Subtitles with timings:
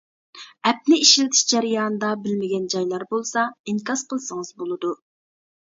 [0.69, 4.99] ئەپنى ئىشلىتىش جەريانىدا بىلمىگەن جايلار بولسا ئىنكاس قىلسىڭىز بولىدۇ.